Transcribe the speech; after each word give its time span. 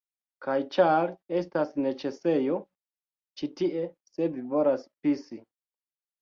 Kaj 0.43 0.53
ĉar... 0.75 1.11
estas 1.39 1.75
neĉesejo 1.85 2.55
ĉi 3.41 3.51
tie 3.61 3.85
se 4.15 4.31
vi 4.39 4.47
volas 4.55 4.89
pisi 5.05 5.41